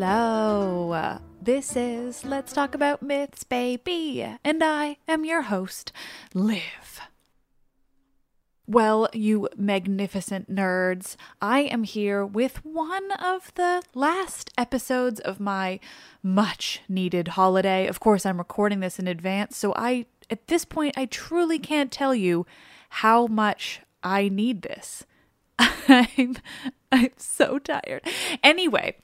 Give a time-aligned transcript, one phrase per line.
[0.00, 1.18] Hello.
[1.42, 4.24] This is Let's Talk About Myths, baby.
[4.44, 5.90] And I am your host,
[6.32, 7.00] Liv.
[8.64, 15.80] Well, you magnificent nerds, I am here with one of the last episodes of my
[16.22, 17.88] much needed holiday.
[17.88, 21.90] Of course, I'm recording this in advance, so I, at this point, I truly can't
[21.90, 22.46] tell you
[22.88, 25.04] how much I need this.
[25.58, 26.36] I'm
[26.92, 28.02] I'm so tired.
[28.42, 28.96] Anyway,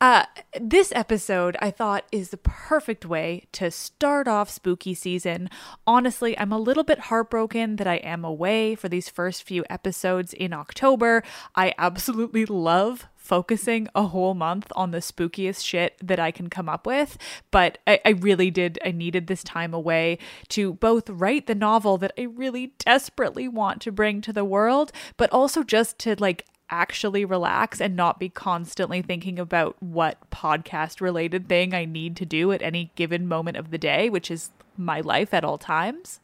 [0.00, 0.24] uh,
[0.60, 5.48] this episode I thought is the perfect way to start off spooky season.
[5.86, 10.34] Honestly, I'm a little bit heartbroken that I am away for these first few episodes
[10.34, 11.22] in October.
[11.54, 16.68] I absolutely love focusing a whole month on the spookiest shit that I can come
[16.68, 17.16] up with.
[17.50, 20.18] But I, I, really did, I needed this time away
[20.48, 24.90] to both write the novel that I really desperately want to bring to the world,
[25.16, 31.00] but also just to like actually relax and not be constantly thinking about what podcast
[31.00, 34.50] related thing I need to do at any given moment of the day, which is
[34.76, 36.20] my life at all times.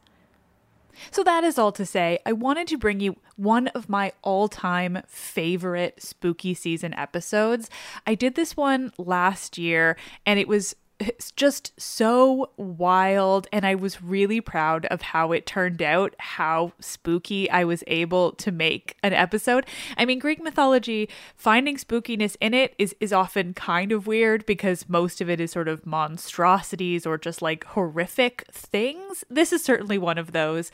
[1.11, 4.47] So, that is all to say, I wanted to bring you one of my all
[4.47, 7.69] time favorite spooky season episodes.
[8.07, 9.95] I did this one last year
[10.25, 15.45] and it was it's just so wild and i was really proud of how it
[15.45, 19.65] turned out how spooky i was able to make an episode.
[19.95, 24.89] I mean greek mythology finding spookiness in it is is often kind of weird because
[24.89, 29.23] most of it is sort of monstrosities or just like horrific things.
[29.29, 30.71] This is certainly one of those.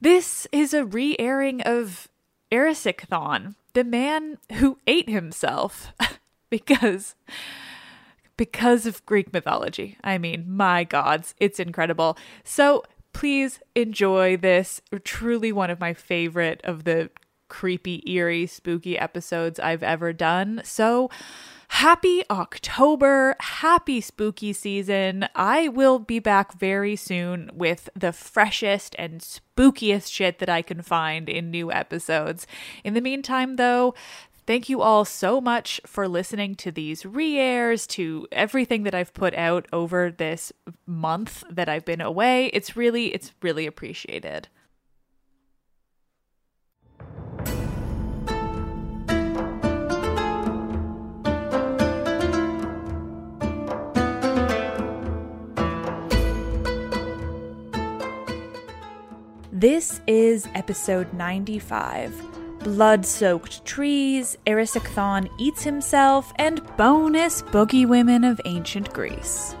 [0.00, 2.08] This is a re-airing of
[2.52, 5.92] Erysichthon, the man who ate himself
[6.50, 7.14] because
[8.38, 9.98] because of Greek mythology.
[10.02, 12.16] I mean, my gods, it's incredible.
[12.44, 14.80] So please enjoy this.
[15.04, 17.10] Truly one of my favorite of the
[17.48, 20.62] creepy, eerie, spooky episodes I've ever done.
[20.64, 21.10] So
[21.72, 25.28] Happy October, happy spooky season.
[25.34, 30.80] I will be back very soon with the freshest and spookiest shit that I can
[30.80, 32.46] find in new episodes.
[32.84, 33.94] In the meantime, though,
[34.48, 39.12] Thank you all so much for listening to these re airs, to everything that I've
[39.12, 40.54] put out over this
[40.86, 42.46] month that I've been away.
[42.54, 44.48] It's really, it's really appreciated.
[59.52, 68.40] This is episode 95 blood soaked trees, Erysichthon eats himself, and bonus boogie women of
[68.44, 69.54] ancient Greece.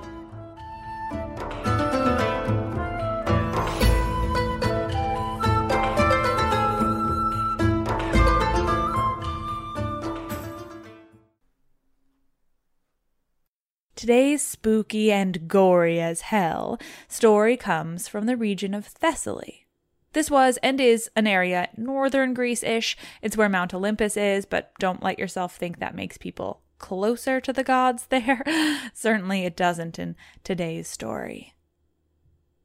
[13.94, 16.78] Today's spooky and gory as hell
[17.08, 19.67] story comes from the region of Thessaly.
[20.12, 22.96] This was and is an area northern Greece ish.
[23.22, 27.52] It's where Mount Olympus is, but don't let yourself think that makes people closer to
[27.52, 28.42] the gods there.
[28.94, 31.54] Certainly it doesn't in today's story.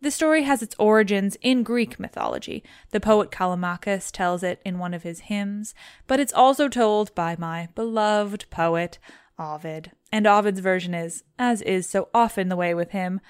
[0.01, 2.62] The story has its origins in Greek mythology.
[2.92, 5.74] The poet Callimachus tells it in one of his hymns,
[6.07, 9.00] but it's also told by my beloved poet,
[9.40, 9.92] Ovid.
[10.12, 13.22] And Ovid's version is, as is so often the way with him,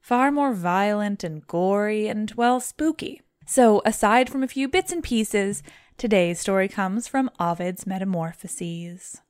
[0.00, 3.20] far more violent and gory and, well, spooky.
[3.46, 5.62] So, aside from a few bits and pieces,
[5.98, 9.20] today's story comes from Ovid's Metamorphoses.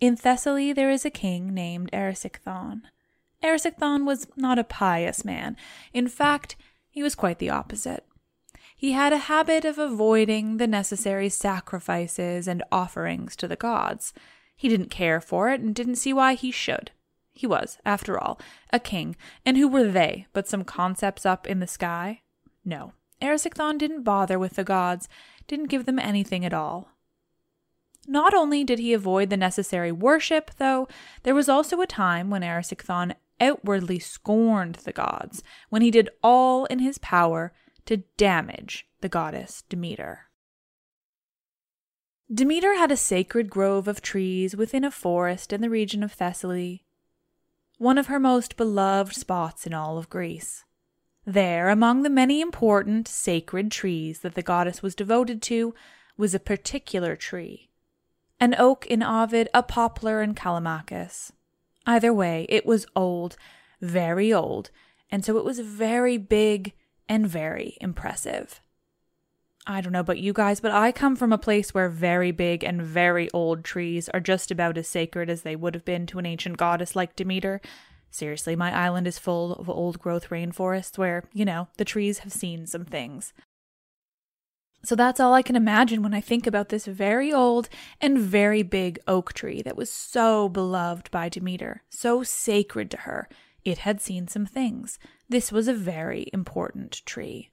[0.00, 2.82] In Thessaly, there is a king named Erysichthon.
[3.42, 5.56] Erysichthon was not a pious man.
[5.92, 6.56] In fact,
[6.90, 8.04] he was quite the opposite.
[8.74, 14.12] He had a habit of avoiding the necessary sacrifices and offerings to the gods.
[14.56, 16.90] He didn't care for it and didn't see why he should.
[17.32, 18.40] He was, after all,
[18.72, 19.14] a king,
[19.44, 22.22] and who were they but some concepts up in the sky?
[22.64, 25.08] No, Erysichthon didn't bother with the gods,
[25.46, 26.90] didn't give them anything at all.
[28.06, 30.88] Not only did he avoid the necessary worship, though,
[31.22, 36.64] there was also a time when Erysichthon outwardly scorned the gods, when he did all
[36.66, 37.52] in his power
[37.86, 40.28] to damage the goddess Demeter.
[42.32, 46.84] Demeter had a sacred grove of trees within a forest in the region of Thessaly,
[47.78, 50.64] one of her most beloved spots in all of Greece.
[51.24, 55.74] There, among the many important sacred trees that the goddess was devoted to,
[56.16, 57.68] was a particular tree
[58.40, 61.30] an oak in Ovid, a poplar in Callimachus.
[61.86, 63.36] Either way, it was old,
[63.80, 64.72] very old,
[65.12, 66.72] and so it was very big
[67.08, 68.60] and very impressive.
[69.64, 72.64] I don't know about you guys, but I come from a place where very big
[72.64, 76.18] and very old trees are just about as sacred as they would have been to
[76.18, 77.60] an ancient goddess like Demeter,
[78.12, 82.32] Seriously, my island is full of old growth rainforests where, you know, the trees have
[82.32, 83.32] seen some things.
[84.84, 87.70] So that's all I can imagine when I think about this very old
[88.02, 93.30] and very big oak tree that was so beloved by Demeter, so sacred to her.
[93.64, 94.98] It had seen some things.
[95.30, 97.48] This was a very important tree.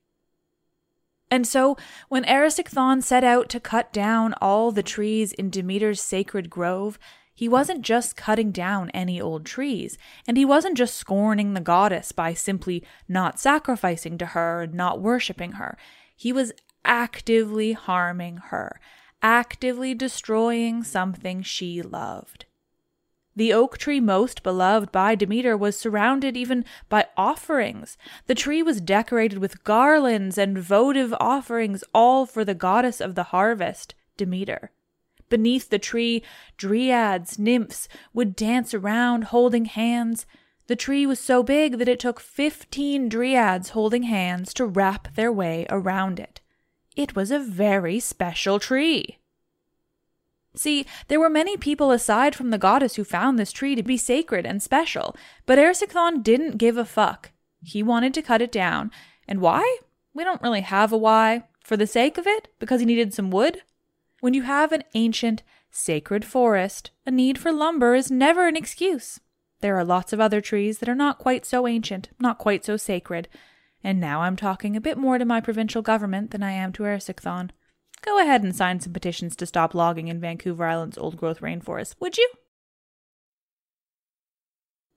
[1.32, 1.78] And so,
[2.10, 7.00] when Erysichthon set out to cut down all the trees in Demeter's sacred grove,
[7.40, 12.12] he wasn't just cutting down any old trees, and he wasn't just scorning the goddess
[12.12, 15.78] by simply not sacrificing to her and not worshipping her.
[16.18, 16.52] He was
[16.84, 18.82] actively harming her,
[19.22, 22.44] actively destroying something she loved.
[23.38, 27.98] The oak tree most beloved by Demeter was surrounded even by offerings.
[28.28, 33.32] The tree was decorated with garlands and votive offerings, all for the goddess of the
[33.32, 34.72] harvest, Demeter.
[35.30, 36.24] Beneath the tree,
[36.58, 40.26] dryads, nymphs, would dance around holding hands.
[40.68, 45.32] The tree was so big that it took fifteen dryads holding hands to wrap their
[45.32, 46.42] way around it.
[46.96, 49.20] It was a very special tree.
[50.56, 53.98] See, there were many people aside from the goddess who found this tree to be
[53.98, 57.32] sacred and special, but Erysichthon didn't give a fuck.
[57.64, 58.90] He wanted to cut it down.
[59.28, 59.78] And why?
[60.14, 61.44] We don't really have a why.
[61.64, 62.48] For the sake of it?
[62.58, 63.62] Because he needed some wood?
[64.22, 69.20] When you have an ancient, sacred forest, a need for lumber is never an excuse.
[69.62, 72.78] There are lots of other trees that are not quite so ancient, not quite so
[72.78, 73.28] sacred.
[73.84, 76.84] And now I'm talking a bit more to my provincial government than I am to
[76.84, 77.52] Erysichthon.
[78.02, 81.96] Go ahead and sign some petitions to stop logging in Vancouver Island's old growth rainforest,
[82.00, 82.30] would you?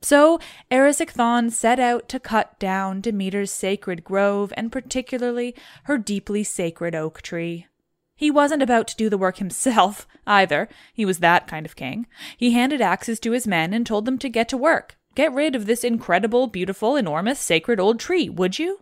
[0.00, 6.96] So Erysichthon set out to cut down Demeter's sacred grove, and particularly her deeply sacred
[6.96, 7.66] oak tree.
[8.14, 10.68] He wasn't about to do the work himself, either.
[10.92, 12.06] He was that kind of king.
[12.36, 14.96] He handed axes to his men and told them to get to work.
[15.14, 18.80] Get rid of this incredible, beautiful, enormous, sacred old tree, would you?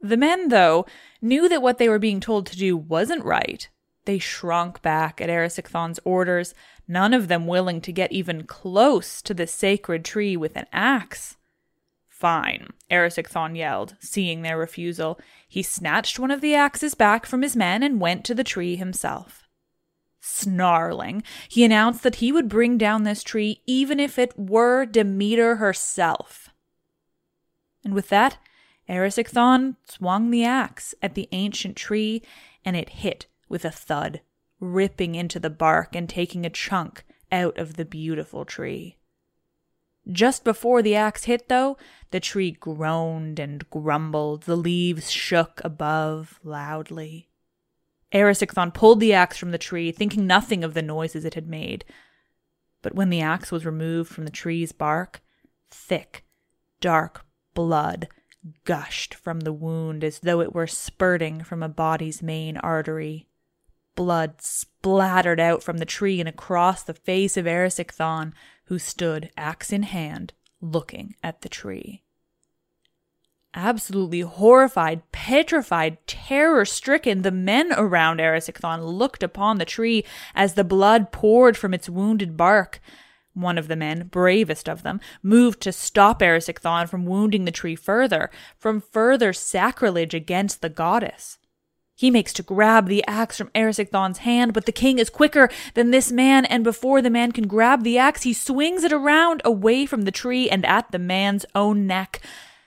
[0.00, 0.86] The men, though,
[1.20, 3.68] knew that what they were being told to do wasn't right.
[4.04, 6.54] They shrunk back at Erysichthon's orders,
[6.86, 11.36] none of them willing to get even close to the sacred tree with an axe.
[12.18, 15.20] Fine, Erysichthon yelled, seeing their refusal.
[15.46, 18.74] He snatched one of the axes back from his men and went to the tree
[18.74, 19.44] himself.
[20.18, 25.56] Snarling, he announced that he would bring down this tree even if it were Demeter
[25.56, 26.48] herself.
[27.84, 28.38] And with that,
[28.88, 32.22] Erysichthon swung the axe at the ancient tree,
[32.64, 34.22] and it hit with a thud,
[34.58, 38.96] ripping into the bark and taking a chunk out of the beautiful tree.
[40.10, 41.76] Just before the axe hit, though,
[42.10, 47.28] the tree groaned and grumbled, the leaves shook above loudly.
[48.12, 51.84] Erysichthon pulled the axe from the tree, thinking nothing of the noises it had made.
[52.80, 55.20] But when the axe was removed from the tree's bark,
[55.70, 56.24] thick,
[56.80, 58.08] dark blood
[58.64, 63.26] gushed from the wound as though it were spurting from a body's main artery.
[63.94, 68.32] Blood splattered out from the tree and across the face of Erysichthon,
[68.68, 72.02] who stood, axe in hand, looking at the tree.
[73.54, 80.64] Absolutely horrified, petrified, terror stricken, the men around Erysichthon looked upon the tree as the
[80.64, 82.80] blood poured from its wounded bark.
[83.32, 87.76] One of the men, bravest of them, moved to stop Erysichthon from wounding the tree
[87.76, 91.38] further, from further sacrilege against the goddess.
[91.98, 95.90] He makes to grab the axe from Erysichthon's hand, but the king is quicker than
[95.90, 99.84] this man, and before the man can grab the axe, he swings it around away
[99.84, 102.20] from the tree and at the man's own neck,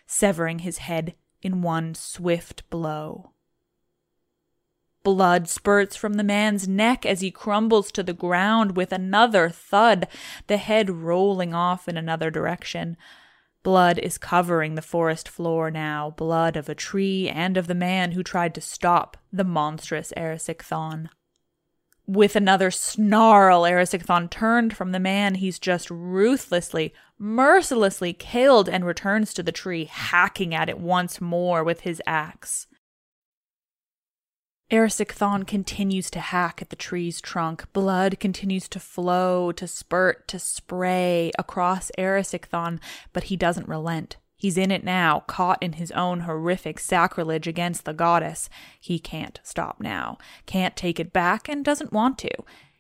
[0.05, 3.31] severing his head in one swift blow.
[5.01, 10.09] Blood spurts from the man's neck as he crumbles to the ground with another thud,
[10.47, 12.97] the head rolling off in another direction.
[13.63, 18.13] Blood is covering the forest floor now, blood of a tree and of the man
[18.13, 21.09] who tried to stop the monstrous Erysichthon.
[22.07, 29.33] With another snarl, Erysichthon turned from the man he's just ruthlessly, mercilessly killed and returns
[29.35, 32.65] to the tree, hacking at it once more with his axe.
[34.71, 37.65] Erysichthon continues to hack at the tree's trunk.
[37.73, 42.79] Blood continues to flow, to spurt, to spray across Erysichthon,
[43.11, 44.15] but he doesn't relent.
[44.37, 48.49] He's in it now, caught in his own horrific sacrilege against the goddess.
[48.79, 52.31] He can't stop now, can't take it back, and doesn't want to.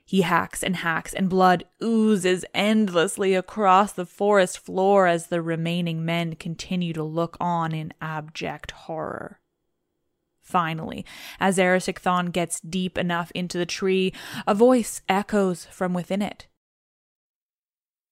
[0.05, 6.05] He hacks and hacks, and blood oozes endlessly across the forest floor as the remaining
[6.05, 9.40] men continue to look on in abject horror.
[10.51, 11.05] Finally,
[11.39, 14.13] as Erysichthon gets deep enough into the tree,
[14.45, 16.47] a voice echoes from within it.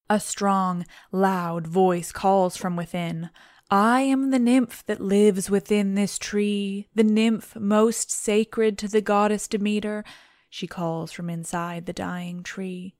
[0.09, 3.29] A strong, loud voice calls from within.
[3.69, 9.01] I am the nymph that lives within this tree, the nymph most sacred to the
[9.01, 10.05] goddess Demeter,
[10.49, 12.95] she calls from inside the dying tree.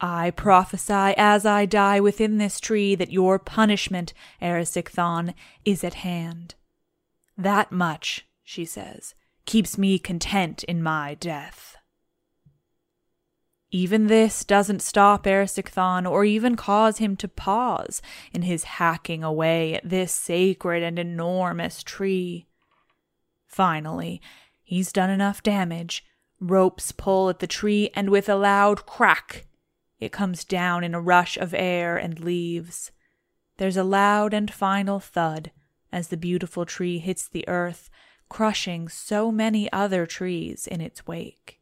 [0.00, 6.54] I prophesy as I die within this tree that your punishment, Erysichthon, is at hand.
[7.36, 9.14] That much she says,
[9.44, 11.76] keeps me content in my death.
[13.70, 18.00] Even this doesn't stop Erysichthon or even cause him to pause
[18.32, 22.46] in his hacking away at this sacred and enormous tree.
[23.46, 24.22] Finally,
[24.62, 26.02] he's done enough damage.
[26.40, 29.44] Ropes pull at the tree, and with a loud crack,
[30.00, 32.92] it comes down in a rush of air and leaves.
[33.58, 35.50] There's a loud and final thud
[35.92, 37.90] as the beautiful tree hits the earth
[38.28, 41.57] crushing so many other trees in its wake.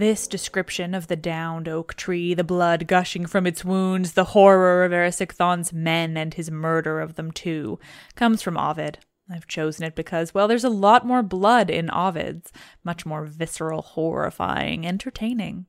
[0.00, 4.82] This description of the downed oak tree, the blood gushing from its wounds, the horror
[4.82, 7.78] of Erysichthon's men and his murder of them too,
[8.14, 9.00] comes from Ovid.
[9.30, 12.50] I've chosen it because, well, there's a lot more blood in Ovid's,
[12.82, 15.66] much more visceral, horrifying, entertaining.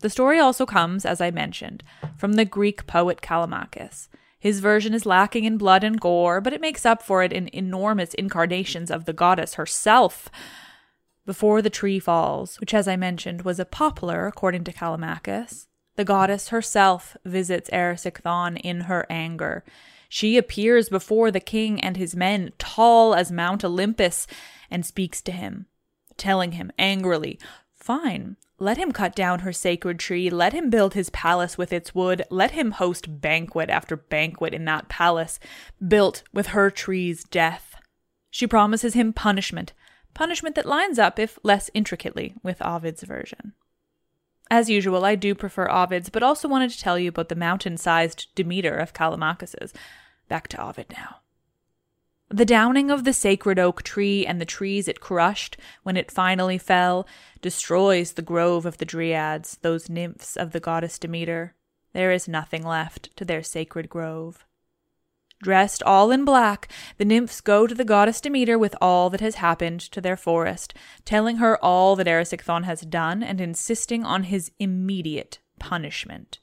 [0.00, 1.82] The story also comes, as I mentioned,
[2.18, 4.08] from the Greek poet Callimachus.
[4.38, 7.48] His version is lacking in blood and gore, but it makes up for it in
[7.54, 10.30] enormous incarnations of the goddess herself
[11.28, 15.66] before the tree falls, which, as I mentioned, was a poplar, according to Callimachus.
[15.96, 19.62] The goddess herself visits Erysichthon in her anger.
[20.08, 24.26] She appears before the king and his men, tall as Mount Olympus,
[24.70, 25.66] and speaks to him,
[26.16, 27.38] telling him angrily,
[27.74, 31.94] Fine, let him cut down her sacred tree, let him build his palace with its
[31.94, 35.38] wood, let him host banquet after banquet in that palace,
[35.86, 37.74] built with her tree's death.
[38.30, 39.74] She promises him punishment,
[40.14, 43.52] punishment that lines up, if less intricately, with Ovid's version.
[44.50, 47.76] As usual, I do prefer Ovid's, but also wanted to tell you about the mountain
[47.76, 49.74] sized Demeter of Callimachus's.
[50.28, 51.20] Back to Ovid now.
[52.30, 56.58] The downing of the sacred oak tree and the trees it crushed when it finally
[56.58, 57.06] fell
[57.40, 61.54] destroys the grove of the Dryads, those nymphs of the goddess Demeter.
[61.94, 64.44] There is nothing left to their sacred grove.
[65.40, 69.36] Dressed all in black, the nymphs go to the goddess Demeter with all that has
[69.36, 74.50] happened to their forest, telling her all that Erysichthon has done and insisting on his
[74.58, 76.40] immediate punishment.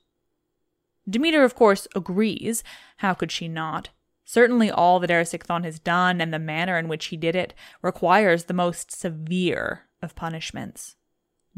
[1.07, 2.63] Demeter, of course, agrees.
[2.97, 3.89] How could she not?
[4.23, 8.45] Certainly, all that Erysichthon has done and the manner in which he did it requires
[8.45, 10.95] the most severe of punishments.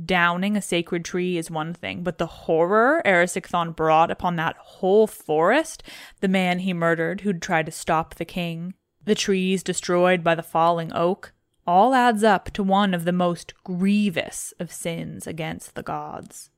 [0.04, 5.08] Downing a sacred tree is one thing, but the horror Erysichthon brought upon that whole
[5.08, 5.82] forest,
[6.20, 8.76] the man he murdered who'd tried to stop the king,
[9.06, 11.34] the trees destroyed by the falling oak,
[11.66, 16.52] all adds up to one of the most grievous of sins against the gods.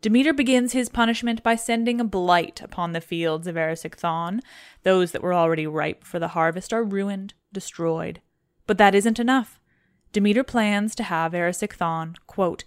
[0.00, 4.40] Demeter begins his punishment by sending a blight upon the fields of Erysichthon.
[4.84, 8.20] Those that were already ripe for the harvest are ruined, destroyed.
[8.66, 9.57] But that isn't enough.
[10.12, 12.64] Demeter plans to have Erysichthon, quote,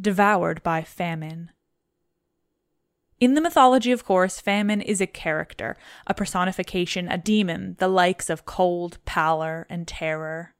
[0.00, 1.50] devoured by famine.
[3.20, 5.76] In the mythology, of course, famine is a character,
[6.06, 10.54] a personification, a demon, the likes of cold, pallor, and terror.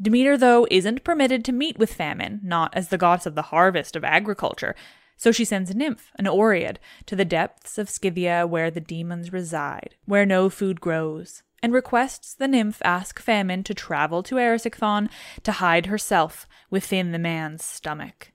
[0.00, 3.94] Demeter, though, isn't permitted to meet with famine, not as the goddess of the harvest
[3.94, 4.74] of agriculture,
[5.16, 9.32] so she sends a nymph, an Oread, to the depths of Scythia where the demons
[9.32, 15.08] reside, where no food grows, and requests the nymph ask Famine to travel to Erysichthon
[15.44, 18.32] to hide herself within the man's stomach.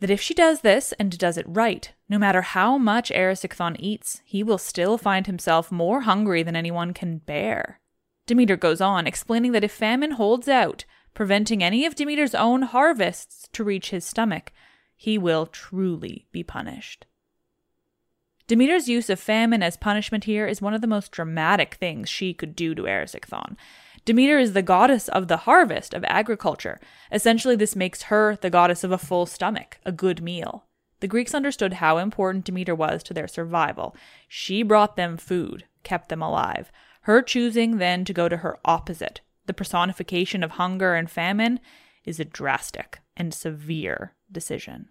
[0.00, 4.22] That if she does this and does it right, no matter how much Erysichthon eats,
[4.24, 7.80] he will still find himself more hungry than anyone can bear.
[8.26, 13.48] Demeter goes on, explaining that if famine holds out, preventing any of Demeter's own harvests
[13.52, 14.52] to reach his stomach,
[14.96, 17.06] he will truly be punished.
[18.50, 22.34] Demeter's use of famine as punishment here is one of the most dramatic things she
[22.34, 23.54] could do to Erysichthon.
[24.04, 26.80] Demeter is the goddess of the harvest of agriculture.
[27.12, 30.64] Essentially, this makes her the goddess of a full stomach, a good meal.
[30.98, 33.94] The Greeks understood how important Demeter was to their survival.
[34.26, 36.72] She brought them food, kept them alive.
[37.02, 41.60] Her choosing then to go to her opposite, the personification of hunger and famine,
[42.04, 44.90] is a drastic and severe decision.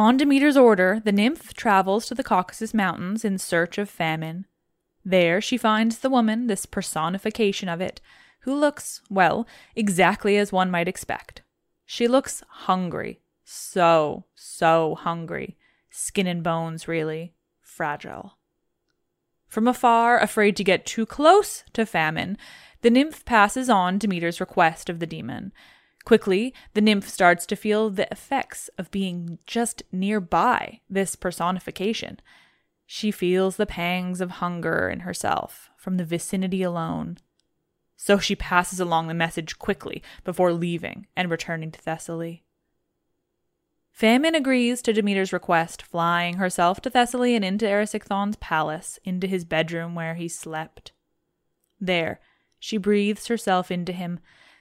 [0.00, 4.46] On Demeter's order, the nymph travels to the Caucasus Mountains in search of famine.
[5.04, 8.00] There she finds the woman, this personification of it,
[8.40, 11.42] who looks, well, exactly as one might expect.
[11.84, 13.20] She looks hungry.
[13.44, 15.58] So, so hungry.
[15.90, 17.34] Skin and bones, really.
[17.60, 18.38] Fragile.
[19.48, 22.38] From afar, afraid to get too close to famine,
[22.80, 25.52] the nymph passes on Demeter's request of the demon
[26.04, 32.20] Quickly, the nymph starts to feel the effects of being just nearby this personification.
[32.86, 37.18] She feels the pangs of hunger in herself from the vicinity alone.
[37.96, 42.44] So she passes along the message quickly before leaving and returning to Thessaly.
[43.92, 49.44] Famine agrees to Demeter's request, flying herself to Thessaly and into Erysichthon's palace, into his
[49.44, 50.92] bedroom where he slept.
[51.78, 52.20] There,
[52.58, 54.20] she breathes herself into him,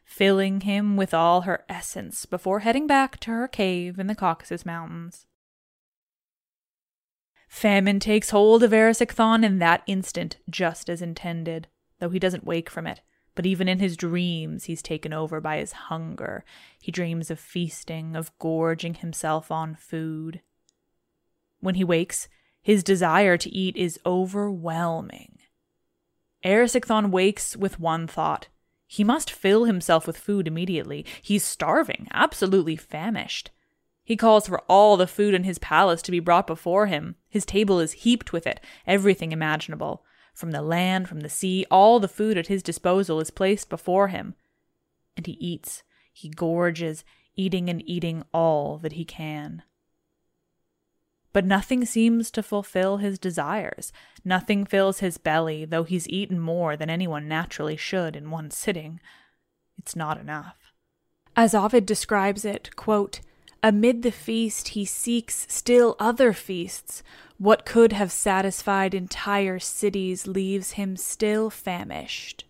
[0.10, 4.66] filling him with all her essence before heading back to her cave in the Caucasus
[4.66, 5.28] Mountains.
[7.48, 11.68] Famine takes hold of Erysichthon in that instant, just as intended,
[12.00, 13.02] though he doesn't wake from it.
[13.36, 16.44] But even in his dreams, he's taken over by his hunger.
[16.82, 20.42] He dreams of feasting, of gorging himself on food.
[21.60, 22.28] When he wakes,
[22.64, 25.38] his desire to eat is overwhelming.
[26.44, 28.48] Erysichthon wakes with one thought
[28.92, 31.06] he must fill himself with food immediately.
[31.22, 33.52] He's starving, absolutely famished.
[34.04, 37.16] He calls for all the food in his palace to be brought before him.
[37.30, 40.04] His table is heaped with it, everything imaginable.
[40.34, 44.08] From the land, from the sea, all the food at his disposal is placed before
[44.08, 44.34] him.
[45.16, 47.04] And he eats, he gorges,
[47.36, 49.62] eating and eating all that he can.
[51.32, 53.94] But nothing seems to fulfill his desires.
[54.26, 59.00] Nothing fills his belly, though he's eaten more than anyone naturally should in one sitting.
[59.78, 60.74] It's not enough.
[61.36, 63.22] As Ovid describes it, quote,
[63.62, 67.04] Amid the feast he seeks still other feasts.
[67.38, 72.46] What could have satisfied entire cities leaves him still famished.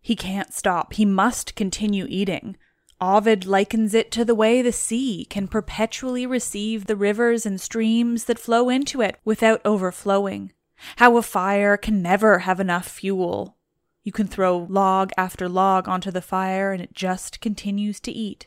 [0.00, 0.94] He can't stop.
[0.94, 2.56] He must continue eating.
[3.02, 8.26] Ovid likens it to the way the sea can perpetually receive the rivers and streams
[8.26, 10.52] that flow into it without overflowing.
[10.96, 13.56] How a fire can never have enough fuel.
[14.04, 18.46] You can throw log after log onto the fire and it just continues to eat.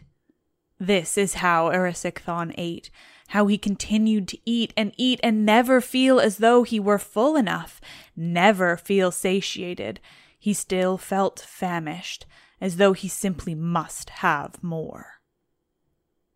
[0.80, 2.90] This is how Erysichthon ate,
[3.30, 7.36] how he continued to eat and eat and never feel as though he were full
[7.36, 7.82] enough,
[8.16, 10.00] never feel satiated.
[10.40, 12.26] He still felt famished,
[12.60, 15.22] as though he simply must have more.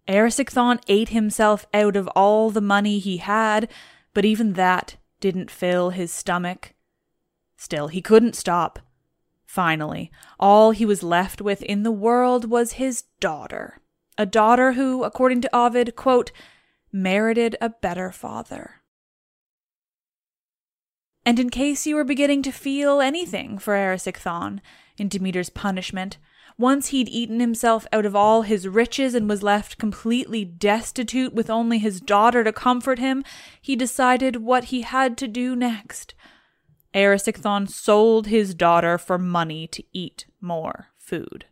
[0.07, 3.69] Erysichthon ate himself out of all the money he had,
[4.13, 6.73] but even that didn't fill his stomach.
[7.57, 8.79] Still, he couldn't stop.
[9.45, 13.79] Finally, all he was left with in the world was his daughter.
[14.17, 16.31] A daughter who, according to Ovid, quote,
[16.91, 18.81] merited a better father.
[21.25, 24.59] And in case you were beginning to feel anything for Erysichthon,
[24.99, 26.17] in Demeter's punishment.
[26.57, 31.49] Once he'd eaten himself out of all his riches and was left completely destitute with
[31.49, 33.23] only his daughter to comfort him,
[33.61, 36.13] he decided what he had to do next.
[36.93, 41.45] Erysichthon sold his daughter for money to eat more food.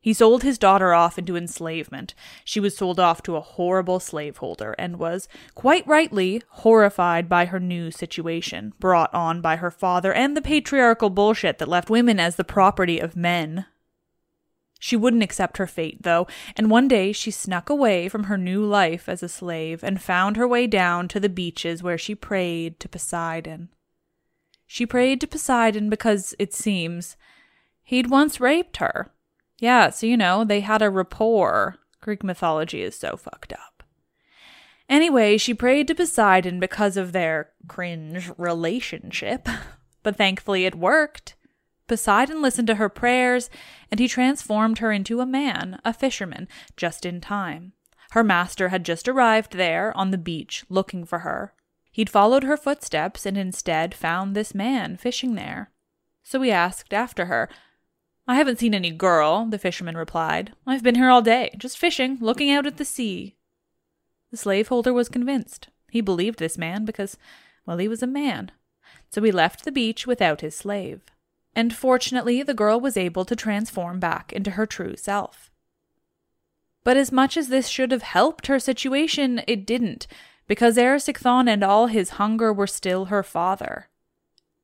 [0.00, 2.14] He sold his daughter off into enslavement.
[2.44, 7.58] She was sold off to a horrible slaveholder and was, quite rightly, horrified by her
[7.58, 12.36] new situation, brought on by her father and the patriarchal bullshit that left women as
[12.36, 13.66] the property of men.
[14.78, 18.64] She wouldn't accept her fate, though, and one day she snuck away from her new
[18.64, 22.78] life as a slave and found her way down to the beaches where she prayed
[22.78, 23.70] to Poseidon.
[24.64, 27.16] She prayed to Poseidon because, it seems,
[27.82, 29.10] he'd once raped her
[29.58, 31.76] yeah, so you know, they had a rapport.
[32.00, 33.82] Greek mythology is so fucked up.
[34.88, 39.46] Anyway, she prayed to Poseidon because of their cringe relationship,
[40.02, 41.34] but thankfully it worked.
[41.86, 43.50] Poseidon listened to her prayers,
[43.90, 47.72] and he transformed her into a man, a fisherman, just in time.
[48.12, 51.52] Her master had just arrived there on the beach looking for her.
[51.90, 55.70] He'd followed her footsteps and instead found this man fishing there.
[56.22, 57.48] So he asked after her.
[58.30, 60.52] I haven't seen any girl, the fisherman replied.
[60.66, 63.36] I've been here all day, just fishing, looking out at the sea.
[64.30, 65.68] The slaveholder was convinced.
[65.90, 67.16] He believed this man because,
[67.64, 68.52] well, he was a man.
[69.10, 71.00] So he left the beach without his slave.
[71.54, 75.50] And fortunately, the girl was able to transform back into her true self.
[76.84, 80.06] But as much as this should have helped her situation, it didn't,
[80.46, 83.87] because Erysichthon and all his hunger were still her father.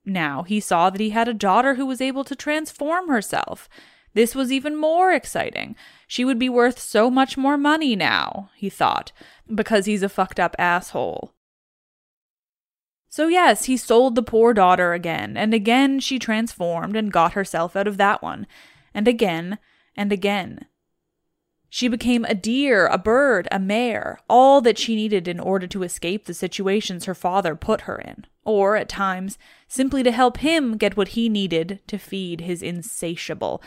[0.05, 3.69] Now he saw that he had a daughter who was able to transform herself.
[4.12, 5.75] This was even more exciting.
[6.07, 9.12] She would be worth so much more money now, he thought,
[9.53, 11.33] because he's a fucked up asshole.
[13.09, 17.77] So, yes, he sold the poor daughter again, and again she transformed and got herself
[17.77, 18.47] out of that one,
[18.93, 19.59] and again
[19.97, 20.67] and again.
[21.74, 25.82] She became a deer, a bird, a mare, all that she needed in order to
[25.82, 30.76] escape the situations her father put her in, or, at times, simply to help him
[30.76, 33.60] get what he needed to feed his insatiable,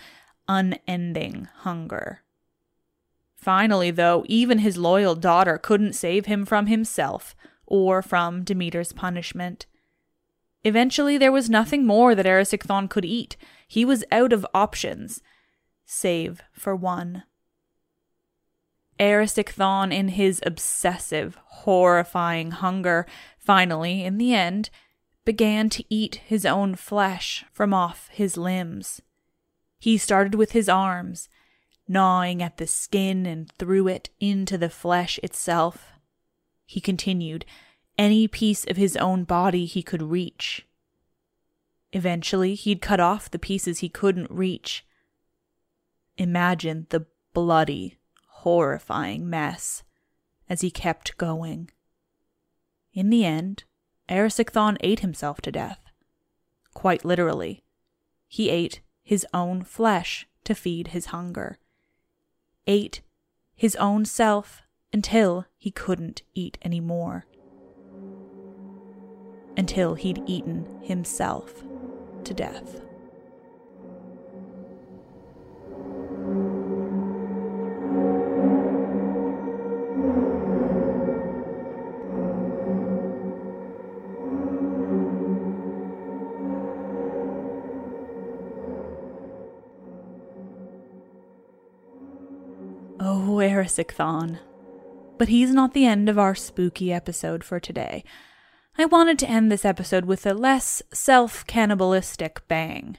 [0.47, 2.21] unending hunger.
[3.35, 9.65] Finally, though, even his loyal daughter couldn't save him from himself or from Demeter's punishment.
[10.63, 13.35] Eventually, there was nothing more that Erysichthon could eat.
[13.67, 15.21] He was out of options,
[15.85, 17.23] save for one.
[18.99, 23.05] Erysichthon, in his obsessive, horrifying hunger,
[23.37, 24.69] finally, in the end,
[25.25, 29.01] began to eat his own flesh from off his limbs.
[29.79, 31.29] He started with his arms,
[31.87, 35.93] gnawing at the skin and threw it into the flesh itself.
[36.65, 37.45] He continued,
[37.97, 40.65] any piece of his own body he could reach.
[41.93, 44.85] Eventually, he'd cut off the pieces he couldn't reach.
[46.17, 47.96] Imagine the bloody,
[48.47, 49.83] horrifying mess
[50.47, 51.69] as he kept going.
[52.93, 53.65] In the end,
[54.07, 55.81] Erysichthon ate himself to death.
[56.73, 57.65] Quite literally.
[58.25, 61.59] He ate his own flesh to feed his hunger.
[62.65, 63.01] Ate
[63.53, 64.61] his own self
[64.93, 67.25] until he couldn't eat any more.
[69.57, 71.65] Until he'd eaten himself
[72.23, 72.86] to death.
[93.67, 98.03] Oh, But he's not the end of our spooky episode for today.
[98.77, 102.97] I wanted to end this episode with a less self cannibalistic bang.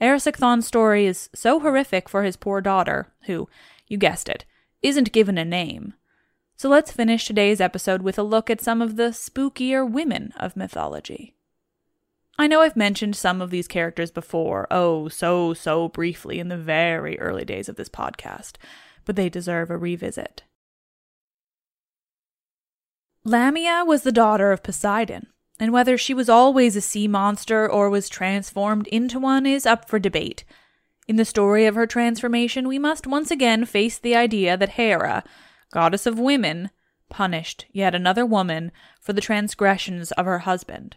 [0.00, 3.48] Erysichthon's story is so horrific for his poor daughter, who,
[3.88, 4.44] you guessed it,
[4.82, 5.94] isn't given a name.
[6.56, 10.56] So let's finish today's episode with a look at some of the spookier women of
[10.56, 11.34] mythology.
[12.38, 16.56] I know I've mentioned some of these characters before, oh, so, so briefly in the
[16.56, 18.52] very early days of this podcast,
[19.08, 20.42] but they deserve a revisit.
[23.24, 27.88] Lamia was the daughter of Poseidon, and whether she was always a sea monster or
[27.88, 30.44] was transformed into one is up for debate.
[31.06, 35.24] In the story of her transformation, we must once again face the idea that Hera,
[35.72, 36.68] goddess of women,
[37.08, 40.96] punished yet another woman for the transgressions of her husband.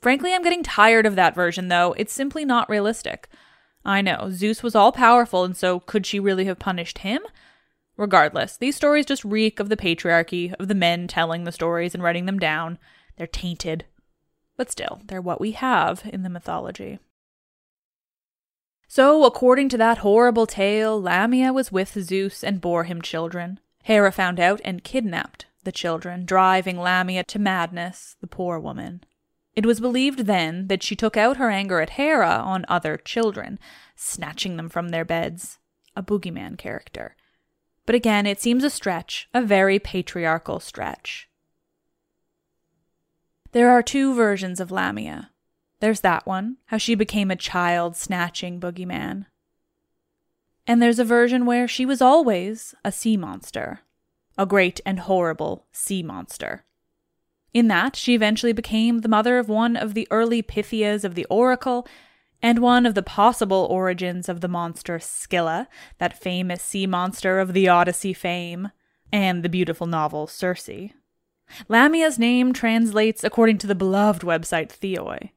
[0.00, 1.94] Frankly, I'm getting tired of that version, though.
[1.98, 3.28] It's simply not realistic.
[3.84, 7.20] I know, Zeus was all powerful, and so could she really have punished him?
[7.96, 12.02] Regardless, these stories just reek of the patriarchy, of the men telling the stories and
[12.02, 12.78] writing them down.
[13.16, 13.84] They're tainted.
[14.56, 16.98] But still, they're what we have in the mythology.
[18.88, 23.60] So, according to that horrible tale, Lamia was with Zeus and bore him children.
[23.82, 29.02] Hera found out and kidnapped the children, driving Lamia to madness, the poor woman.
[29.56, 33.58] It was believed then that she took out her anger at Hera on other children,
[33.94, 35.58] snatching them from their beds.
[35.96, 37.14] A boogeyman character.
[37.86, 41.28] But again, it seems a stretch, a very patriarchal stretch.
[43.52, 45.30] There are two versions of Lamia.
[45.78, 49.26] There's that one, how she became a child snatching boogeyman.
[50.66, 53.80] And there's a version where she was always a sea monster,
[54.36, 56.64] a great and horrible sea monster.
[57.54, 61.24] In that, she eventually became the mother of one of the early Pythias of the
[61.26, 61.86] Oracle
[62.42, 67.52] and one of the possible origins of the monster Scylla, that famous sea monster of
[67.52, 68.70] the Odyssey fame,
[69.12, 70.90] and the beautiful novel Circe.
[71.68, 75.30] Lamia's name translates, according to the beloved website Theoi,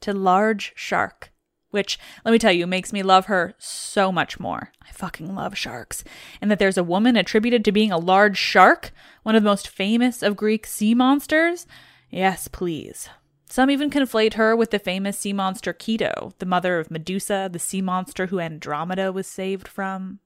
[0.00, 1.31] to large shark,
[1.72, 4.72] which, let me tell you, makes me love her so much more.
[4.86, 6.04] I fucking love sharks.
[6.40, 8.92] And that there's a woman attributed to being a large shark,
[9.24, 11.66] one of the most famous of Greek sea monsters?
[12.10, 13.08] Yes, please.
[13.52, 17.58] Some even conflate her with the famous sea monster Keto, the mother of Medusa, the
[17.58, 20.20] sea monster who Andromeda was saved from.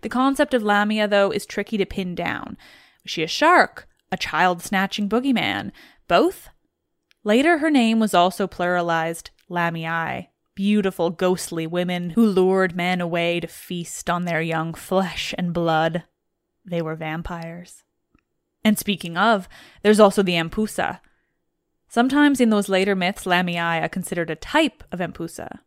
[0.00, 2.56] The concept of Lamia, though, is tricky to pin down.
[3.04, 3.88] Was she a shark?
[4.10, 5.72] A child snatching boogeyman?
[6.08, 6.48] Both?
[7.24, 13.46] Later, her name was also pluralized Lamiae, beautiful, ghostly women who lured men away to
[13.46, 16.02] feast on their young flesh and blood.
[16.64, 17.84] They were vampires.
[18.64, 19.48] And speaking of,
[19.84, 20.98] there's also the Empusa,
[21.88, 25.60] Sometimes in those later myths, Lamii are considered a type of Empusa.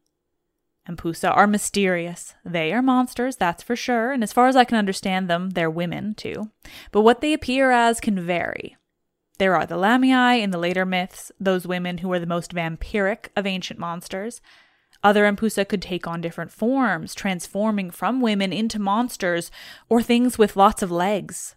[0.87, 2.35] Empusa are mysterious.
[2.43, 5.69] They are monsters, that's for sure, and as far as I can understand them, they're
[5.69, 6.51] women too.
[6.91, 8.75] But what they appear as can vary.
[9.37, 13.29] There are the Lamii in the later myths, those women who are the most vampiric
[13.35, 14.41] of ancient monsters.
[15.03, 19.49] Other Empusa could take on different forms, transforming from women into monsters
[19.87, 21.55] or things with lots of legs.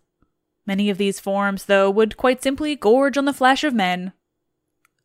[0.66, 4.12] Many of these forms, though, would quite simply gorge on the flesh of men,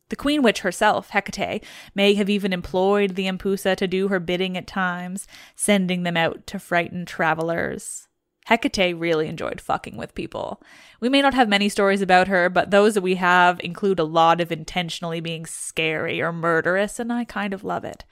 [0.08, 4.56] the queen witch herself, Hecate, may have even employed the Empusa to do her bidding
[4.56, 8.07] at times, sending them out to frighten travelers.
[8.48, 10.62] Hecate really enjoyed fucking with people.
[11.00, 14.04] We may not have many stories about her, but those that we have include a
[14.04, 18.04] lot of intentionally being scary or murderous, and I kind of love it.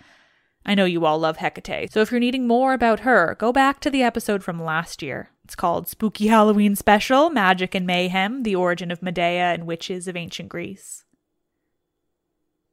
[0.66, 3.80] I know you all love Hecate, so if you're needing more about her, go back
[3.80, 5.30] to the episode from last year.
[5.44, 10.16] It's called Spooky Halloween Special Magic and Mayhem The Origin of Medea and Witches of
[10.16, 11.04] Ancient Greece.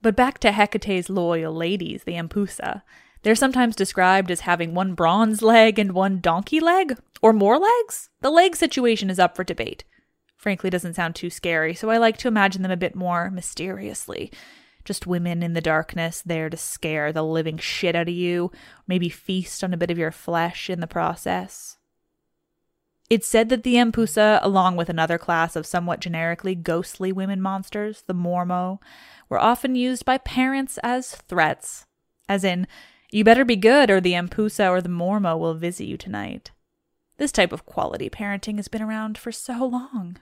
[0.01, 2.81] But back to Hecate's loyal ladies, the Empusa.
[3.23, 8.09] They're sometimes described as having one bronze leg and one donkey leg, or more legs.
[8.21, 9.85] The leg situation is up for debate.
[10.35, 14.29] Frankly, doesn't sound too scary, so I like to imagine them a bit more mysteriously.
[14.83, 18.51] Just women in the darkness there to scare the living shit out of you,
[18.85, 21.77] maybe feast on a bit of your flesh in the process.
[23.09, 28.03] It's said that the Empusa, along with another class of somewhat generically ghostly women monsters,
[28.05, 28.79] the Mormo,
[29.29, 31.85] were often used by parents as threats,
[32.27, 32.67] as in,
[33.13, 36.51] you better be good or the Empusa or the Mormo will visit you tonight.
[37.17, 40.17] This type of quality parenting has been around for so long.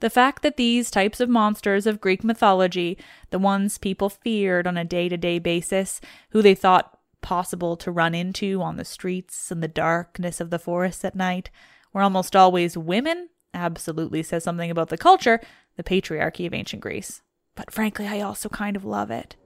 [0.00, 2.98] The fact that these types of monsters of Greek mythology,
[3.30, 7.90] the ones people feared on a day to day basis, who they thought possible to
[7.90, 11.50] run into on the streets and the darkness of the forests at night,
[11.92, 15.40] were almost always women, absolutely says something about the culture,
[15.76, 17.22] the patriarchy of ancient Greece
[17.54, 19.36] but frankly, I also kind of love it.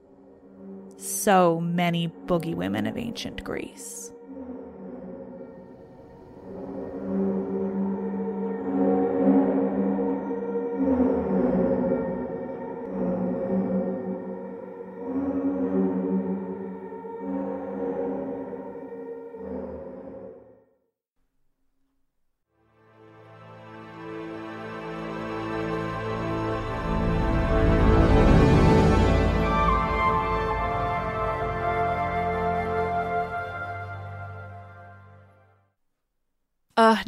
[0.99, 4.11] So many boogie women of ancient Greece.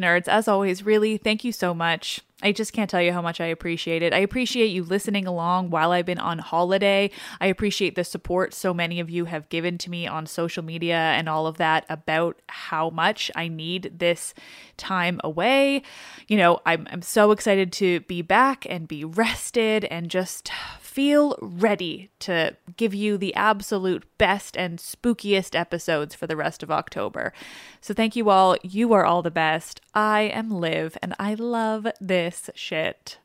[0.02, 2.22] Nerds, as always, really, thank you so much.
[2.44, 4.14] I just can't tell you how much I appreciate it.
[4.14, 7.12] I appreciate you listening along while I've been on holiday.
[7.40, 10.96] I appreciate the support so many of you have given to me on social media
[10.96, 14.34] and all of that about how much I need this
[14.78, 15.84] time away.
[16.28, 20.52] You know, I'm, I'm so excited to be back and be rested and just
[20.92, 26.70] feel ready to give you the absolute best and spookiest episodes for the rest of
[26.70, 27.32] October.
[27.80, 28.58] So thank you all.
[28.62, 29.80] You are all the best.
[29.94, 33.20] I am Liv and I love this shit.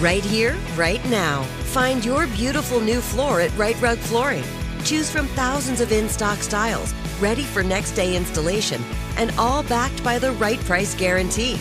[0.00, 1.42] Right here, right now.
[1.72, 4.44] Find your beautiful new floor at Rite Rug Flooring.
[4.84, 8.82] Choose from thousands of in stock styles, ready for next day installation,
[9.16, 11.54] and all backed by the right price guarantee.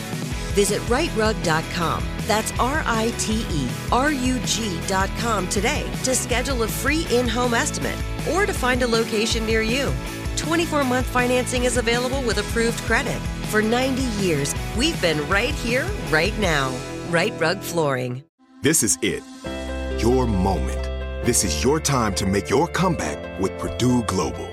[0.53, 2.03] Visit riterug.com.
[2.27, 7.53] That's R I T E R U G.com today to schedule a free in home
[7.53, 7.97] estimate
[8.31, 9.91] or to find a location near you.
[10.37, 13.19] 24 month financing is available with approved credit.
[13.49, 16.75] For 90 years, we've been right here, right now.
[17.09, 18.23] Rite Rug Flooring.
[18.61, 19.23] This is it.
[20.01, 20.83] Your moment
[21.23, 24.52] this is your time to make your comeback with Purdue Global.